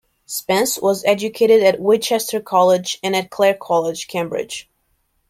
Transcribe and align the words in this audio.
Spence 0.25 0.81
was 0.81 1.03
educated 1.05 1.61
at 1.61 1.79
Winchester 1.79 2.39
College 2.39 2.97
and 3.03 3.15
at 3.15 3.29
Clare 3.29 3.53
College, 3.53 4.07
Cambridge. 4.07 4.67